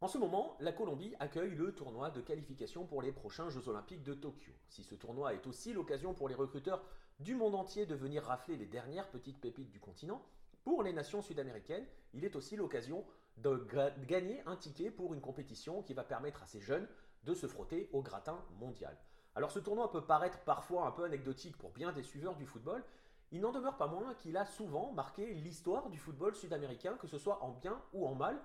En 0.00 0.06
ce 0.06 0.16
moment, 0.16 0.56
la 0.60 0.70
Colombie 0.70 1.16
accueille 1.18 1.56
le 1.56 1.74
tournoi 1.74 2.10
de 2.10 2.20
qualification 2.20 2.86
pour 2.86 3.02
les 3.02 3.10
prochains 3.10 3.50
Jeux 3.50 3.68
Olympiques 3.68 4.04
de 4.04 4.14
Tokyo. 4.14 4.52
Si 4.68 4.84
ce 4.84 4.94
tournoi 4.94 5.34
est 5.34 5.44
aussi 5.48 5.72
l'occasion 5.72 6.14
pour 6.14 6.28
les 6.28 6.36
recruteurs 6.36 6.84
du 7.18 7.34
monde 7.34 7.56
entier 7.56 7.84
de 7.84 7.96
venir 7.96 8.22
rafler 8.22 8.56
les 8.56 8.66
dernières 8.66 9.08
petites 9.08 9.40
pépites 9.40 9.72
du 9.72 9.80
continent, 9.80 10.22
pour 10.62 10.84
les 10.84 10.92
nations 10.92 11.20
sud-américaines, 11.20 11.84
il 12.14 12.24
est 12.24 12.36
aussi 12.36 12.54
l'occasion 12.54 13.04
de 13.38 13.66
gagner 14.06 14.40
un 14.46 14.54
ticket 14.54 14.92
pour 14.92 15.14
une 15.14 15.20
compétition 15.20 15.82
qui 15.82 15.94
va 15.94 16.04
permettre 16.04 16.44
à 16.44 16.46
ces 16.46 16.60
jeunes 16.60 16.86
de 17.24 17.34
se 17.34 17.48
frotter 17.48 17.90
au 17.92 18.00
gratin 18.00 18.40
mondial. 18.60 18.96
Alors 19.34 19.50
ce 19.50 19.58
tournoi 19.58 19.90
peut 19.90 20.04
paraître 20.04 20.38
parfois 20.44 20.86
un 20.86 20.92
peu 20.92 21.02
anecdotique 21.02 21.58
pour 21.58 21.70
bien 21.70 21.90
des 21.90 22.04
suiveurs 22.04 22.36
du 22.36 22.46
football, 22.46 22.84
il 23.32 23.40
n'en 23.40 23.50
demeure 23.50 23.76
pas 23.76 23.88
moins 23.88 24.14
qu'il 24.14 24.36
a 24.36 24.46
souvent 24.46 24.92
marqué 24.92 25.34
l'histoire 25.34 25.90
du 25.90 25.98
football 25.98 26.36
sud-américain, 26.36 26.96
que 27.00 27.08
ce 27.08 27.18
soit 27.18 27.42
en 27.42 27.50
bien 27.50 27.82
ou 27.92 28.06
en 28.06 28.14
mal. 28.14 28.40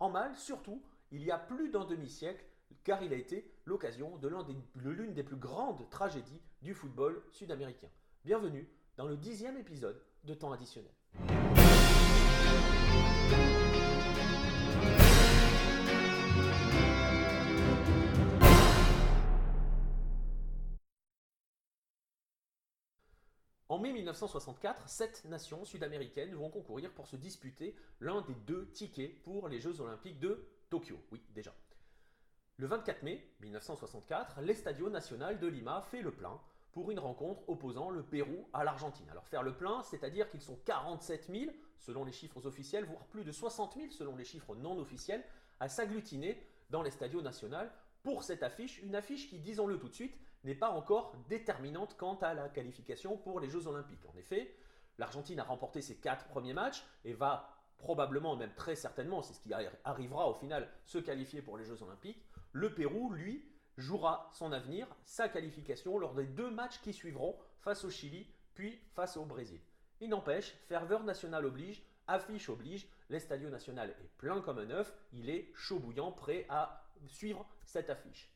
En 0.00 0.08
mal, 0.08 0.34
surtout, 0.34 0.82
il 1.12 1.22
y 1.22 1.30
a 1.30 1.36
plus 1.36 1.68
d'un 1.68 1.84
demi-siècle, 1.84 2.42
car 2.84 3.02
il 3.02 3.12
a 3.12 3.16
été 3.16 3.44
l'occasion 3.66 4.16
de 4.16 4.28
l'une 4.90 5.12
des 5.12 5.22
plus 5.22 5.36
grandes 5.36 5.88
tragédies 5.90 6.40
du 6.62 6.72
football 6.72 7.22
sud-américain. 7.32 7.88
Bienvenue 8.24 8.66
dans 8.96 9.06
le 9.06 9.18
dixième 9.18 9.58
épisode 9.58 10.00
de 10.24 10.32
Temps 10.32 10.52
additionnel. 10.52 10.90
En 23.70 23.78
mai 23.78 23.92
1964, 23.92 24.88
sept 24.88 25.24
nations 25.26 25.64
sud-américaines 25.64 26.34
vont 26.34 26.50
concourir 26.50 26.90
pour 26.90 27.06
se 27.06 27.14
disputer 27.14 27.76
l'un 28.00 28.20
des 28.22 28.34
deux 28.34 28.68
tickets 28.72 29.22
pour 29.22 29.48
les 29.48 29.60
Jeux 29.60 29.80
olympiques 29.80 30.18
de 30.18 30.44
Tokyo. 30.70 30.96
Oui, 31.12 31.22
déjà. 31.36 31.54
Le 32.56 32.66
24 32.66 33.04
mai 33.04 33.24
1964, 33.38 34.40
l'Estadio 34.40 34.90
Nacional 34.90 35.38
de 35.38 35.46
Lima 35.46 35.82
fait 35.82 36.02
le 36.02 36.10
plein 36.10 36.40
pour 36.72 36.90
une 36.90 36.98
rencontre 36.98 37.48
opposant 37.48 37.90
le 37.90 38.02
Pérou 38.02 38.48
à 38.52 38.64
l'Argentine. 38.64 39.08
Alors 39.08 39.28
faire 39.28 39.44
le 39.44 39.56
plein, 39.56 39.84
c'est-à-dire 39.84 40.28
qu'ils 40.30 40.42
sont 40.42 40.58
47 40.64 41.30
000, 41.30 41.52
selon 41.78 42.04
les 42.04 42.10
chiffres 42.10 42.44
officiels, 42.46 42.86
voire 42.86 43.06
plus 43.06 43.22
de 43.22 43.30
60 43.30 43.76
000 43.76 43.92
selon 43.92 44.16
les 44.16 44.24
chiffres 44.24 44.56
non 44.56 44.80
officiels, 44.80 45.22
à 45.60 45.68
s'agglutiner 45.68 46.42
dans 46.70 46.82
l'Estadio 46.82 47.22
Nacional 47.22 47.70
pour 48.02 48.24
cette 48.24 48.42
affiche, 48.42 48.82
une 48.82 48.96
affiche 48.96 49.28
qui, 49.28 49.38
disons-le 49.38 49.78
tout 49.78 49.88
de 49.88 49.94
suite, 49.94 50.18
n'est 50.44 50.54
pas 50.54 50.70
encore 50.70 51.14
déterminante 51.28 51.96
quant 51.96 52.16
à 52.16 52.34
la 52.34 52.48
qualification 52.48 53.16
pour 53.16 53.40
les 53.40 53.48
Jeux 53.48 53.66
Olympiques. 53.66 54.04
En 54.06 54.16
effet, 54.16 54.54
l'Argentine 54.98 55.40
a 55.40 55.44
remporté 55.44 55.82
ses 55.82 55.96
quatre 55.96 56.26
premiers 56.28 56.54
matchs 56.54 56.84
et 57.04 57.12
va 57.12 57.56
probablement, 57.78 58.36
même 58.36 58.54
très 58.54 58.74
certainement, 58.74 59.22
c'est 59.22 59.34
ce 59.34 59.40
qui 59.40 59.52
arrivera 59.84 60.28
au 60.28 60.34
final, 60.34 60.68
se 60.84 60.98
qualifier 60.98 61.42
pour 61.42 61.56
les 61.56 61.64
Jeux 61.64 61.82
Olympiques. 61.82 62.22
Le 62.52 62.74
Pérou, 62.74 63.10
lui, 63.12 63.44
jouera 63.76 64.28
son 64.32 64.52
avenir, 64.52 64.86
sa 65.04 65.28
qualification 65.28 65.98
lors 65.98 66.14
des 66.14 66.26
deux 66.26 66.50
matchs 66.50 66.80
qui 66.80 66.92
suivront 66.92 67.38
face 67.60 67.84
au 67.84 67.90
Chili 67.90 68.26
puis 68.54 68.78
face 68.94 69.16
au 69.16 69.24
Brésil. 69.24 69.60
Il 70.00 70.10
n'empêche, 70.10 70.54
ferveur 70.68 71.04
nationale 71.04 71.46
oblige, 71.46 71.82
affiche 72.06 72.48
oblige, 72.48 72.88
l'Estadio 73.08 73.48
Nacional 73.48 73.90
est 73.90 74.10
plein 74.18 74.40
comme 74.40 74.58
un 74.58 74.70
œuf, 74.70 74.92
il 75.12 75.30
est 75.30 75.50
chaud 75.54 75.78
bouillant, 75.78 76.12
prêt 76.12 76.46
à 76.48 76.84
suivre 77.06 77.46
cette 77.64 77.90
affiche. 77.90 78.30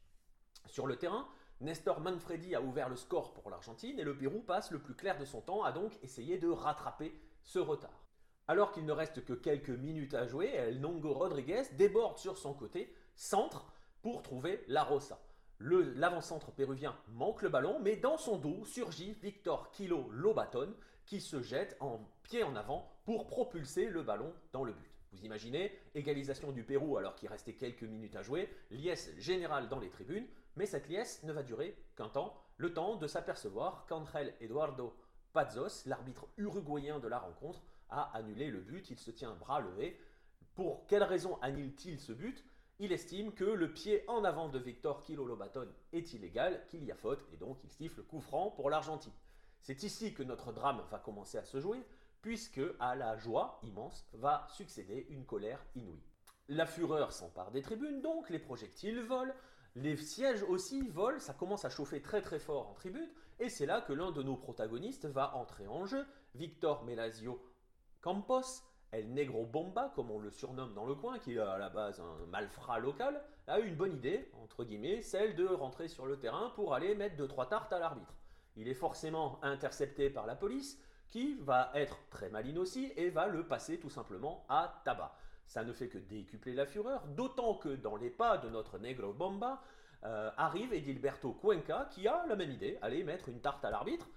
Sur 0.67 0.87
le 0.87 0.97
terrain, 0.97 1.29
Nestor 1.61 2.01
Manfredi 2.01 2.55
a 2.55 2.61
ouvert 2.61 2.89
le 2.89 2.97
score 2.97 3.33
pour 3.33 3.49
l'Argentine 3.49 3.99
et 3.99 4.05
le 4.05 4.17
Pérou 4.17 4.41
passe 4.41 4.71
le 4.71 4.81
plus 4.81 4.95
clair 4.95 5.19
de 5.19 5.25
son 5.25 5.41
temps 5.41 5.63
à 5.63 5.73
donc 5.73 5.93
essayer 6.03 6.37
de 6.39 6.49
rattraper 6.49 7.15
ce 7.43 7.59
retard. 7.59 8.05
Alors 8.49 8.73
qu'il 8.73 8.85
ne 8.85 8.93
reste 8.93 9.25
que 9.25 9.33
quelques 9.33 9.71
minutes 9.71 10.15
à 10.15 10.27
jouer, 10.27 10.49
El 10.49 10.81
Nongo 10.81 11.15
Rodriguez 11.15 11.63
déborde 11.73 12.19
sur 12.19 12.37
son 12.37 12.53
côté, 12.53 12.95
centre 13.17 13.73
pour 14.03 14.23
trouver 14.23 14.63
la 14.69 14.83
Rosa. 14.83 15.19
L'avant-centre 15.61 16.51
péruvien 16.51 16.95
manque 17.09 17.43
le 17.43 17.49
ballon, 17.49 17.79
mais 17.81 17.97
dans 17.97 18.19
son 18.19 18.37
dos 18.37 18.65
surgit 18.67 19.13
Victor 19.23 19.71
Kilo 19.71 20.11
Lobaton 20.11 20.75
qui 21.07 21.21
se 21.21 21.41
jette 21.41 21.77
en 21.81 22.01
pied 22.23 22.43
en 22.43 22.57
avant 22.57 22.91
pour 23.05 23.27
propulser 23.27 23.89
le 23.89 24.03
ballon 24.03 24.35
dans 24.53 24.65
le 24.65 24.73
but. 24.73 24.94
Vous 25.15 25.25
imaginez, 25.25 25.71
égalisation 25.95 26.51
du 26.51 26.65
Pérou 26.65 26.97
alors 26.97 27.15
qu'il 27.15 27.29
restait 27.29 27.55
quelques 27.55 27.85
minutes 27.85 28.17
à 28.17 28.23
jouer, 28.23 28.49
liesse 28.71 29.13
générale 29.19 29.69
dans 29.69 29.79
les 29.79 29.89
tribunes, 29.89 30.27
mais 30.57 30.67
cette 30.67 30.89
liesse 30.89 31.23
ne 31.23 31.33
va 31.33 31.45
durer 31.45 31.77
qu'un 31.97 32.09
temps, 32.09 32.37
le 32.57 32.75
temps 32.75 32.97
de 32.97 33.07
s'apercevoir 33.07 33.87
qu'Angel 33.87 34.35
Eduardo 34.41 34.93
Pazos, 35.33 35.87
l'arbitre 35.87 36.27
uruguayen 36.37 36.99
de 36.99 37.07
la 37.07 37.19
rencontre, 37.19 37.63
a 37.91 38.17
annulé 38.17 38.51
le 38.51 38.61
but. 38.61 38.91
Il 38.91 38.99
se 38.99 39.13
tient 39.13 39.35
bras 39.35 39.61
levé. 39.61 39.97
Pour 40.55 40.87
quelle 40.87 41.05
raison 41.05 41.39
annule-t-il 41.43 42.01
ce 42.01 42.13
but? 42.13 42.45
Il 42.81 42.91
estime 42.91 43.33
que 43.33 43.45
le 43.45 43.73
pied 43.73 44.03
en 44.09 44.25
avant 44.25 44.49
de 44.49 44.59
Victor 44.59 45.01
Kilo 45.03 45.25
Lobaton 45.27 45.69
est 45.93 46.13
illégal, 46.13 46.65
qu'il 46.69 46.85
y 46.85 46.91
a 46.91 46.97
faute, 46.97 47.25
et 47.33 47.37
donc 47.37 47.59
il 47.63 47.71
siffle 47.71 48.03
coup 48.03 48.21
franc 48.21 48.51
pour 48.51 48.69
l'Argentine. 48.69 49.13
C'est 49.61 49.85
ici 49.85 50.13
que 50.13 50.25
notre 50.25 50.53
drame 50.53 50.83
va 50.91 50.99
commencer 50.99 51.39
à 51.39 51.45
se 51.45 51.61
jouer, 51.61 51.81
puisque 52.25 52.63
à 52.81 52.95
la 52.95 53.19
joie 53.19 53.61
immense 53.65 54.09
va 54.15 54.47
succéder 54.49 55.07
une 55.11 55.27
colère 55.27 55.63
inouïe. 55.75 56.03
La 56.49 56.65
fureur 56.65 57.13
s'empare 57.13 57.51
des 57.51 57.61
tribunes, 57.61 58.01
donc 58.01 58.31
les 58.31 58.39
projectiles 58.39 59.03
volent, 59.03 59.35
les 59.75 59.95
sièges 59.99 60.43
aussi 60.45 60.89
volent, 60.89 61.19
ça 61.19 61.35
commence 61.35 61.67
à 61.67 61.69
chauffer 61.69 62.01
très 62.01 62.23
très 62.23 62.39
fort 62.39 62.71
en 62.71 62.73
tribune, 62.73 63.11
et 63.41 63.51
c'est 63.51 63.67
là 63.67 63.83
que 63.83 63.93
l'un 63.93 64.11
de 64.11 64.23
nos 64.23 64.37
protagonistes 64.37 65.05
va 65.05 65.37
entrer 65.37 65.67
en 65.67 65.85
jeu, 65.85 66.07
Victor 66.35 66.83
Melasio 66.87 67.45
Campos, 68.01 68.63
El 68.91 69.13
Negro 69.13 69.45
Bomba, 69.45 69.93
comme 69.95 70.11
on 70.11 70.19
le 70.19 70.31
surnomme 70.31 70.73
dans 70.73 70.87
le 70.87 70.95
coin, 70.95 71.19
qui 71.19 71.35
est 71.35 71.39
à 71.39 71.59
la 71.59 71.69
base 71.69 72.01
un 72.01 72.25
malfrat 72.29 72.79
local, 72.79 73.23
a 73.49 73.61
eu 73.61 73.67
une 73.67 73.77
bonne 73.77 73.97
idée, 73.97 74.31
entre 74.43 74.65
guillemets, 74.65 75.03
celle 75.03 75.37
de 75.37 75.45
rentrer 75.47 75.89
sur 75.89 76.07
le 76.07 76.19
terrain 76.19 76.53
pour 76.55 76.73
aller 76.73 76.95
mettre 76.95 77.17
deux 77.17 77.29
trois 77.29 77.51
tartes 77.51 77.75
à 77.75 77.79
l'arbitre. 77.79 78.15
Il 78.57 78.67
est 78.67 78.73
forcément 78.73 79.45
intercepté 79.45 80.09
par 80.09 80.25
la 80.25 80.37
police, 80.37 80.81
qui 81.11 81.35
va 81.41 81.71
être 81.75 81.99
très 82.11 82.29
maline 82.29 82.59
aussi 82.59 82.93
et 82.97 83.11
va 83.11 83.27
le 83.27 83.47
passer 83.47 83.79
tout 83.79 83.91
simplement 83.91 84.45
à 84.49 84.83
tabac 84.85 85.17
ça 85.47 85.65
ne 85.65 85.73
fait 85.73 85.89
que 85.89 85.99
décupler 85.99 86.55
la 86.55 86.67
fureur, 86.67 87.07
d'autant 87.09 87.55
que 87.55 87.69
dans 87.69 87.97
les 87.97 88.11
pas 88.11 88.39
de 88.39 88.49
notre 88.49 88.79
Negro 88.79 89.13
Bomba 89.13 89.63
euh, 90.05 90.31
arrive 90.37 90.73
Edilberto 90.73 91.33
Cuenca 91.33 91.89
qui 91.91 92.07
a 92.09 92.27
la 92.27 92.37
même 92.37 92.51
idée, 92.51 92.79
aller 92.83 93.05
mettre 93.05 93.29
une 93.29 93.41
tarte 93.41 93.65
à 93.65 93.71
l'arbitre, 93.71 94.09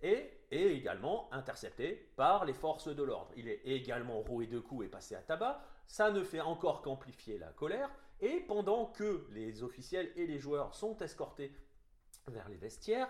et 0.00 0.30
est 0.52 0.74
également 0.76 1.28
intercepté 1.32 2.10
par 2.16 2.44
les 2.44 2.54
forces 2.54 2.88
de 2.88 3.02
l'ordre. 3.02 3.32
Il 3.36 3.48
est 3.48 3.60
également 3.64 4.20
roué 4.20 4.46
de 4.46 4.60
coups 4.60 4.86
et 4.86 4.88
passé 4.88 5.16
à 5.16 5.22
tabac, 5.22 5.60
ça 5.86 6.10
ne 6.10 6.22
fait 6.22 6.40
encore 6.40 6.82
qu'amplifier 6.82 7.38
la 7.38 7.48
colère, 7.48 7.90
et 8.20 8.40
pendant 8.40 8.86
que 8.86 9.26
les 9.32 9.62
officiels 9.62 10.10
et 10.16 10.26
les 10.26 10.38
joueurs 10.38 10.74
sont 10.74 10.96
escortés 10.98 11.52
vers 12.28 12.48
les 12.48 12.56
vestiaires, 12.56 13.08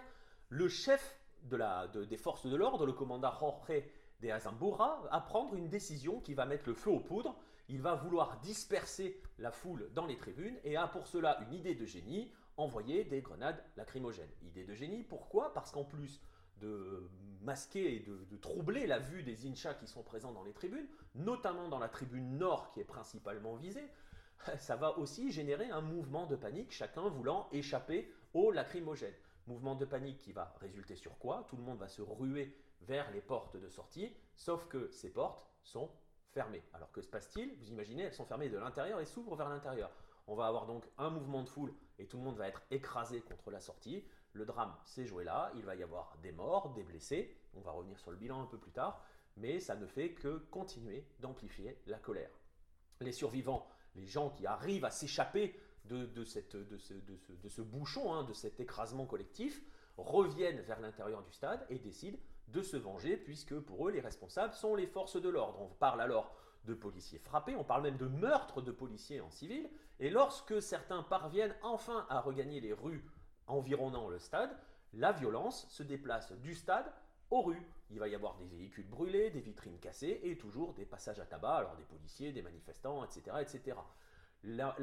le 0.48 0.68
chef 0.68 1.17
de 1.44 2.04
des 2.04 2.16
forces 2.16 2.46
de 2.46 2.56
l'ordre, 2.56 2.86
le 2.86 2.92
commandant 2.92 3.32
Jorge 3.38 3.82
de 4.20 4.28
Azambura, 4.30 5.02
va 5.10 5.20
prendre 5.20 5.54
une 5.54 5.68
décision 5.68 6.20
qui 6.20 6.34
va 6.34 6.46
mettre 6.46 6.68
le 6.68 6.74
feu 6.74 6.90
aux 6.90 7.00
poudres 7.00 7.36
il 7.68 7.82
va 7.82 7.94
vouloir 7.94 8.40
disperser 8.40 9.20
la 9.38 9.50
foule 9.50 9.90
dans 9.94 10.06
les 10.06 10.16
tribunes 10.16 10.56
et 10.64 10.76
a 10.76 10.88
pour 10.88 11.06
cela 11.06 11.38
une 11.42 11.52
idée 11.52 11.74
de 11.74 11.84
génie, 11.84 12.32
envoyer 12.56 13.04
des 13.04 13.20
grenades 13.20 13.62
lacrymogènes. 13.76 14.30
Idée 14.42 14.64
de 14.64 14.74
génie, 14.74 15.02
pourquoi? 15.02 15.52
Parce 15.52 15.70
qu'en 15.70 15.84
plus 15.84 16.20
de 16.60 17.08
masquer 17.42 17.96
et 17.96 18.00
de, 18.00 18.36
troubler 18.38 18.86
la 18.86 18.98
vue 18.98 19.22
des 19.22 19.46
Inchas 19.46 19.74
qui 19.74 19.86
sont 19.86 20.02
présents 20.02 20.32
dans 20.32 20.42
les 20.42 20.52
tribunes, 20.52 20.88
notamment 21.14 21.68
dans 21.68 21.78
la 21.78 21.88
tribune 21.88 22.38
nord 22.38 22.70
qui 22.72 22.80
est 22.80 22.84
principalement 22.84 23.54
visée, 23.54 23.88
ça 24.58 24.76
va 24.76 24.98
aussi 24.98 25.30
générer 25.30 25.70
un 25.70 25.82
mouvement 25.82 26.26
de 26.26 26.36
panique, 26.36 26.72
chacun 26.72 27.08
voulant 27.08 27.48
échapper 27.52 28.10
aux 28.32 28.50
lacrymogènes. 28.50 29.14
Mouvement 29.48 29.74
de 29.74 29.86
panique 29.86 30.18
qui 30.18 30.32
va 30.32 30.54
résulter 30.60 30.94
sur 30.94 31.16
quoi? 31.16 31.46
Tout 31.48 31.56
le 31.56 31.62
monde 31.62 31.78
va 31.78 31.88
se 31.88 32.02
ruer 32.02 32.54
vers 32.82 33.10
les 33.12 33.22
portes 33.22 33.56
de 33.56 33.70
sortie, 33.70 34.14
sauf 34.36 34.68
que 34.68 34.90
ces 34.90 35.10
portes 35.10 35.42
sont 35.62 35.90
fermées. 36.32 36.62
Alors 36.74 36.92
que 36.92 37.00
se 37.00 37.08
passe-t-il? 37.08 37.56
Vous 37.56 37.70
imaginez, 37.70 38.02
elles 38.02 38.12
sont 38.12 38.26
fermées 38.26 38.50
de 38.50 38.58
l'intérieur 38.58 39.00
et 39.00 39.06
s'ouvrent 39.06 39.36
vers 39.36 39.48
l'intérieur. 39.48 39.90
On 40.26 40.34
va 40.34 40.48
avoir 40.48 40.66
donc 40.66 40.84
un 40.98 41.08
mouvement 41.08 41.42
de 41.42 41.48
foule 41.48 41.72
et 41.98 42.06
tout 42.06 42.18
le 42.18 42.24
monde 42.24 42.36
va 42.36 42.46
être 42.46 42.62
écrasé 42.70 43.22
contre 43.22 43.50
la 43.50 43.60
sortie. 43.60 44.04
Le 44.34 44.44
drame 44.44 44.76
s'est 44.84 45.06
joué 45.06 45.24
là, 45.24 45.50
il 45.56 45.64
va 45.64 45.76
y 45.76 45.82
avoir 45.82 46.18
des 46.18 46.32
morts, 46.32 46.74
des 46.74 46.82
blessés, 46.82 47.34
on 47.54 47.62
va 47.62 47.70
revenir 47.70 47.98
sur 47.98 48.10
le 48.10 48.18
bilan 48.18 48.42
un 48.42 48.46
peu 48.46 48.58
plus 48.58 48.72
tard, 48.72 49.02
mais 49.38 49.60
ça 49.60 49.76
ne 49.76 49.86
fait 49.86 50.12
que 50.12 50.36
continuer 50.50 51.06
d'amplifier 51.20 51.80
la 51.86 51.98
colère. 51.98 52.38
Les 53.00 53.12
survivants, 53.12 53.66
les 53.94 54.06
gens 54.06 54.28
qui 54.28 54.46
arrivent 54.46 54.84
à 54.84 54.90
s'échapper 54.90 55.58
de, 55.88 57.48
ce, 57.48 57.62
bouchon, 57.62 58.12
hein, 58.12 58.24
de 58.24 58.32
cet 58.32 58.60
écrasement 58.60 59.06
collectif, 59.06 59.62
reviennent 59.96 60.60
vers 60.60 60.80
l'intérieur 60.80 61.22
du 61.22 61.32
stade 61.32 61.64
et 61.70 61.78
décident 61.78 62.18
de 62.48 62.62
se 62.62 62.76
venger, 62.76 63.16
puisque 63.16 63.58
pour 63.58 63.88
eux, 63.88 63.90
les 63.90 64.00
responsables 64.00 64.54
sont 64.54 64.74
les 64.74 64.86
forces 64.86 65.20
de 65.20 65.28
l'ordre. 65.28 65.60
On 65.60 65.68
parle 65.68 66.00
alors 66.00 66.34
de 66.64 66.74
policiers 66.74 67.18
frappés, 67.18 67.56
on 67.56 67.64
parle 67.64 67.82
même 67.82 67.96
de 67.96 68.06
meurtres 68.06 68.62
de 68.62 68.70
policiers 68.70 69.20
en 69.20 69.30
civil, 69.30 69.68
et 70.00 70.10
lorsque 70.10 70.60
certains 70.62 71.02
parviennent 71.02 71.54
enfin 71.62 72.06
à 72.08 72.20
regagner 72.20 72.60
les 72.60 72.72
rues 72.72 73.04
environnant 73.46 74.08
le 74.08 74.18
stade, 74.18 74.56
la 74.94 75.12
violence 75.12 75.66
se 75.68 75.82
déplace 75.82 76.32
du 76.32 76.54
stade 76.54 76.90
aux 77.30 77.42
rues. 77.42 77.66
Il 77.90 77.98
va 77.98 78.08
y 78.08 78.14
avoir 78.14 78.36
des 78.36 78.46
véhicules 78.46 78.86
brûlés, 78.86 79.30
des 79.30 79.40
vitrines 79.40 79.78
cassées 79.78 80.20
et 80.22 80.36
toujours 80.36 80.74
des 80.74 80.84
passages 80.84 81.20
à 81.20 81.26
tabac, 81.26 81.56
alors 81.56 81.76
des 81.76 81.84
policiers, 81.84 82.32
des 82.32 82.42
manifestants, 82.42 83.04
etc. 83.04 83.36
etc. 83.40 83.76
La, 84.44 84.76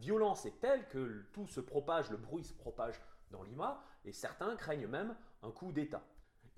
violence 0.00 0.46
est 0.46 0.60
telle 0.60 0.86
que 0.88 1.24
tout 1.32 1.46
se 1.46 1.60
propage, 1.60 2.10
le 2.10 2.16
bruit 2.16 2.44
se 2.44 2.54
propage 2.54 3.00
dans 3.30 3.42
Lima, 3.42 3.82
et 4.04 4.12
certains 4.12 4.56
craignent 4.56 4.86
même 4.86 5.16
un 5.42 5.50
coup 5.50 5.72
d'État. 5.72 6.02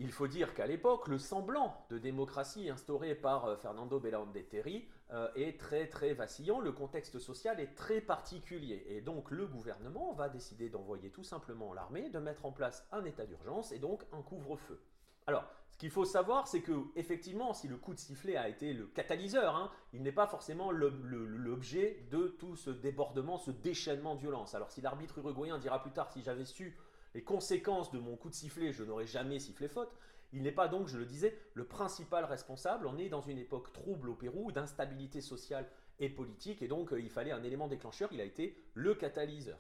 Il 0.01 0.13
faut 0.13 0.29
dire 0.29 0.55
qu'à 0.55 0.67
l'époque, 0.67 1.09
le 1.09 1.19
semblant 1.19 1.85
de 1.91 1.99
démocratie 1.99 2.71
instauré 2.71 3.17
par 3.17 3.47
euh, 3.47 3.57
Fernando 3.57 3.99
Belaúnde 3.99 4.39
Terry 4.49 4.87
euh, 5.11 5.29
est 5.35 5.59
très 5.59 5.89
très 5.89 6.15
vacillant, 6.15 6.61
le 6.61 6.71
contexte 6.71 7.19
social 7.19 7.59
est 7.59 7.75
très 7.75 8.01
particulier 8.01 8.85
et 8.87 9.01
donc 9.01 9.33
le 9.33 9.47
gouvernement 9.47 10.13
va 10.13 10.29
décider 10.29 10.69
d'envoyer 10.69 11.11
tout 11.11 11.25
simplement 11.25 11.75
l'armée, 11.75 12.11
de 12.11 12.21
mettre 12.21 12.47
en 12.47 12.53
place 12.53 12.87
un 12.93 13.05
état 13.05 13.27
d'urgence 13.27 13.73
et 13.73 13.81
donc 13.81 14.05
un 14.13 14.23
couvre-feu. 14.23 14.81
Alors, 15.29 15.45
ce 15.69 15.77
qu'il 15.77 15.91
faut 15.91 16.07
savoir, 16.07 16.49
c'est 16.49 16.63
que 16.63 16.73
effectivement, 16.97 17.53
si 17.53 17.69
le 17.69 17.77
coup 17.77 17.93
de 17.93 17.99
sifflet 17.99 18.37
a 18.39 18.49
été 18.49 18.73
le 18.73 18.87
catalyseur, 18.87 19.57
hein, 19.57 19.71
il 19.93 20.03
n'est 20.03 20.11
pas 20.11 20.27
forcément 20.27 20.71
l'objet 20.71 22.07
de 22.11 22.29
tout 22.29 22.57
ce 22.57 22.71
débordement, 22.71 23.37
ce 23.37 23.51
déchaînement 23.51 24.15
de 24.15 24.21
violence. 24.21 24.55
Alors, 24.55 24.71
si 24.71 24.81
l'arbitre 24.81 25.19
uruguayen 25.19 25.59
dira 25.59 25.83
plus 25.83 25.91
tard, 25.91 26.11
si 26.11 26.23
j'avais 26.23 26.47
su 26.47 26.79
les 27.15 27.23
conséquences 27.23 27.91
de 27.91 27.99
mon 27.99 28.17
coup 28.17 28.31
de 28.31 28.35
sifflet, 28.35 28.73
je 28.73 28.83
n'aurais 28.85 29.05
jamais 29.07 29.39
sifflé 29.39 29.69
faute. 29.69 29.95
Il 30.33 30.41
n'est 30.41 30.51
pas 30.51 30.67
donc, 30.67 30.89
je 30.89 30.97
le 30.97 31.05
disais, 31.05 31.39
le 31.53 31.67
principal 31.67 32.25
responsable. 32.25 32.87
On 32.87 32.97
est 32.97 33.11
dans 33.11 33.21
une 33.21 33.39
époque 33.39 33.75
trouble 33.75 34.09
au 34.09 34.15
Pérou, 34.15 34.51
d'instabilité 34.51 35.21
sociale 35.21 35.69
et 35.99 36.09
politique, 36.09 36.63
et 36.63 36.69
donc 36.69 36.95
euh, 36.95 37.01
il 37.01 37.11
fallait 37.11 37.33
un 37.33 37.43
élément 37.43 37.69
déclencheur, 37.69 38.09
il 38.13 38.21
a 38.23 38.25
été 38.25 38.57
le 38.73 38.95
catalyseur. 38.95 39.59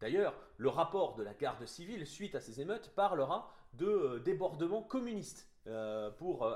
D'ailleurs, 0.00 0.34
le 0.56 0.68
rapport 0.68 1.14
de 1.14 1.22
la 1.22 1.34
garde 1.34 1.66
civile 1.66 2.06
suite 2.06 2.34
à 2.34 2.40
ces 2.40 2.60
émeutes 2.60 2.90
parlera 2.94 3.50
de 3.74 3.86
euh, 3.86 4.18
débordements 4.20 4.82
communistes 4.82 5.48
euh, 5.66 6.10
pour, 6.10 6.50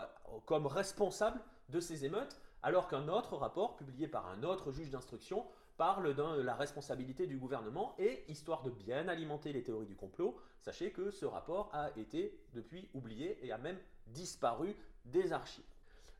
comme 0.47 0.67
responsable 0.67 1.41
de 1.69 1.81
ces 1.81 2.05
émeutes, 2.05 2.41
alors 2.63 2.89
qu'un 2.89 3.09
autre 3.09 3.37
rapport, 3.37 3.77
publié 3.77 4.07
par 4.07 4.29
un 4.29 4.43
autre 4.45 4.71
juge 4.71 4.91
d'instruction, 4.91 5.45
parle 5.77 6.15
de 6.15 6.43
la 6.43 6.55
responsabilité 6.55 7.27
du 7.27 7.39
gouvernement 7.39 7.95
et, 7.99 8.25
histoire 8.29 8.63
de 8.63 8.71
bien 8.71 9.09
alimenter 9.09 9.53
les 9.53 9.63
théories 9.63 9.87
du 9.87 9.97
complot, 9.97 10.37
sachez 10.61 10.93
que 10.93 11.11
ce 11.11 11.25
rapport 11.25 11.71
a 11.73 11.91
été 11.97 12.39
depuis 12.55 12.89
oublié 12.95 13.39
et 13.45 13.53
a 13.53 13.59
même 13.59 13.79
disparu 14.09 14.77
des 15.05 15.33
archives. 15.33 15.65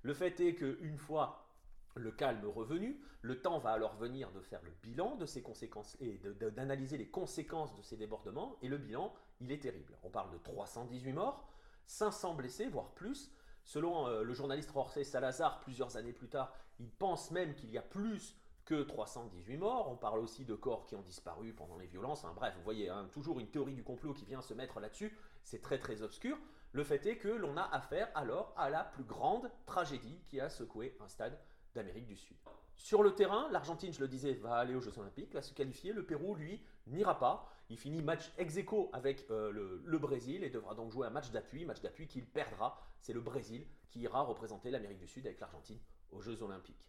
Le 0.03 0.15
fait 0.15 0.41
est 0.41 0.55
qu'une 0.55 0.99
fois 0.99 1.47
le 1.95 2.11
calme 2.11 2.47
revenu, 2.47 3.01
le 3.21 3.41
temps 3.41 3.59
va 3.59 3.71
alors 3.71 3.95
venir 3.97 4.31
de 4.33 4.41
faire 4.41 4.63
le 4.63 4.73
bilan 4.83 5.17
de 5.17 5.27
ces 5.27 5.43
conséquences 5.43 5.97
et 6.01 6.21
d'analyser 6.51 6.97
les 6.97 7.09
conséquences 7.09 7.77
de 7.77 7.83
ces 7.83 7.97
débordements, 7.97 8.57
et 8.63 8.69
le 8.69 8.79
bilan, 8.79 9.13
il 9.41 9.53
est 9.53 9.63
terrible. 9.63 9.97
On 10.03 10.11
parle 10.11 10.33
de 10.33 10.39
318 10.39 11.13
morts, 11.13 11.49
500 11.87 12.35
blessés, 12.35 12.69
voire 12.69 12.91
plus. 12.95 13.33
Selon 13.65 14.09
euh, 14.09 14.25
le 14.25 14.35
journaliste 14.35 14.73
Jorge 14.73 15.03
Salazar, 15.03 15.61
plusieurs 15.61 15.97
années 15.97 16.13
plus 16.13 16.29
tard, 16.29 16.53
il 16.81 16.91
pense 16.91 17.31
même 17.31 17.55
qu'il 17.55 17.71
y 17.71 17.79
a 17.79 17.83
plus 17.83 18.37
que 18.65 18.83
318 18.83 19.57
morts. 19.57 19.91
On 19.91 19.97
parle 19.97 20.21
aussi 20.21 20.45
de 20.45 20.55
corps 20.55 20.87
qui 20.87 20.97
ont 20.97 21.03
disparu 21.03 21.53
pendant 21.53 21.77
les 21.79 21.87
violences. 21.87 22.25
bref, 22.35 22.55
vous 22.57 22.65
voyez, 22.65 22.89
hein, 22.89 23.09
toujours 23.13 23.41
une 23.41 23.49
théorie 23.49 23.75
du 23.75 23.85
complot 23.85 24.15
qui 24.15 24.25
vient 24.25 24.41
se 24.41 24.55
mettre 24.55 24.81
là-dessus. 24.81 25.17
C'est 25.45 25.63
très 25.63 25.79
très 25.79 26.03
obscur. 26.03 26.39
Le 26.73 26.85
fait 26.85 27.05
est 27.07 27.19
que 27.19 27.29
l'on 27.29 27.57
a 27.57 27.63
affaire 27.63 28.09
alors 28.15 28.55
à 28.57 28.71
la 28.71 28.85
plus 28.85 29.05
grande 29.05 29.51
tragédie 29.67 30.19
qui 30.27 30.41
a 30.41 30.49
secoué 30.49 30.97
un 31.01 31.09
stade 31.09 31.39
d'Amérique 31.75 32.07
du 32.07 32.17
Sud. 32.17 32.37
Sur 32.77 33.03
le 33.03 33.15
terrain, 33.15 33.49
l'Argentine, 33.51 33.93
je 33.93 34.01
le 34.01 34.09
disais, 34.09 34.35
va 34.35 34.57
aller 34.57 34.75
aux 34.75 34.81
Jeux 34.81 34.99
Olympiques, 34.99 35.33
va 35.33 35.43
se 35.43 35.55
qualifier. 35.55 35.93
Le 35.93 36.05
Pérou, 36.05 36.35
lui, 36.35 36.61
n'ira 36.87 37.19
pas. 37.19 37.49
Il 37.69 37.79
finit 37.79 38.03
match 38.03 38.33
ex 38.39 38.57
aequo 38.57 38.91
avec 38.93 39.25
euh, 39.31 39.51
le, 39.53 39.83
le, 39.85 39.99
Brésil 39.99 40.43
et 40.43 40.51
devra 40.51 40.75
donc 40.75 40.91
jouer 40.91 41.07
un 41.07 41.11
match 41.11 41.31
d'appui, 41.31 41.65
match 41.65 41.81
d'appui 41.81 42.07
qu'il 42.07 42.27
perdra. 42.27 42.79
C'est 43.01 43.13
le 43.13 43.21
Brésil 43.21 43.65
qui 43.91 44.01
ira 44.01 44.23
représenter 44.23 44.71
l'Amérique 44.71 44.99
du 44.99 45.07
Sud 45.07 45.27
avec 45.27 45.39
l'Argentine 45.41 45.79
aux 46.11 46.21
Jeux 46.21 46.43
Olympiques. 46.43 46.89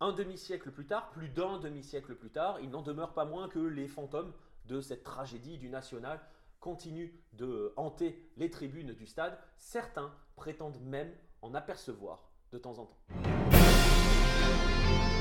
Un 0.00 0.12
demi-siècle 0.12 0.70
plus 0.70 0.86
tard, 0.86 1.10
plus 1.10 1.28
d'un 1.28 1.58
demi-siècle 1.58 2.14
plus 2.14 2.30
tard, 2.30 2.58
il 2.60 2.70
n'en 2.70 2.82
demeure 2.82 3.12
pas 3.12 3.24
moins 3.24 3.48
que 3.48 3.58
les 3.58 3.88
fantômes 3.88 4.32
de 4.66 4.80
cette 4.80 5.02
tragédie 5.02 5.58
du 5.58 5.68
national 5.68 6.20
continuent 6.60 7.12
de 7.32 7.72
hanter 7.76 8.30
les 8.36 8.50
tribunes 8.50 8.94
du 8.94 9.06
stade. 9.06 9.38
Certains 9.58 10.14
prétendent 10.36 10.80
même 10.80 11.12
en 11.42 11.54
apercevoir 11.54 12.30
de 12.52 12.58
temps 12.58 12.78
en 12.78 12.86
temps. 12.86 13.39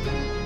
thank 0.06 0.34
you 0.34 0.38